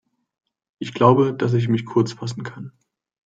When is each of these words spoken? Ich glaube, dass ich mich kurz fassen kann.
Ich 0.79 0.95
glaube, 0.95 1.31
dass 1.31 1.53
ich 1.53 1.67
mich 1.67 1.85
kurz 1.85 2.13
fassen 2.13 2.41
kann. 2.41 2.71